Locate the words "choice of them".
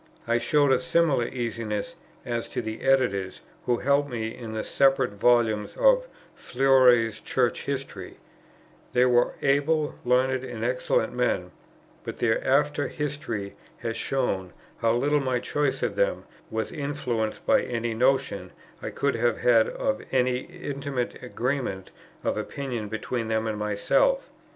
15.39-16.23